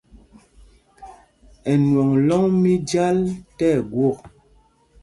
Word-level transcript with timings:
Ɛnwɔŋ 1.71 2.09
lɔ́ŋ 2.27 2.43
mí 2.61 2.73
Jal 2.89 3.17
tí 3.57 3.65
ɛgwôk. 3.79 4.17